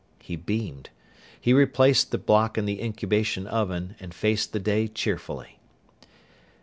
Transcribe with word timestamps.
He 0.17 0.35
beamed. 0.35 0.89
He 1.39 1.53
replaced 1.53 2.09
the 2.09 2.17
block 2.17 2.57
in 2.57 2.65
the 2.65 2.81
incubation 2.81 3.45
oven 3.45 3.95
and 3.99 4.15
faced 4.15 4.51
the 4.51 4.59
day 4.59 4.87
cheerfully. 4.87 5.59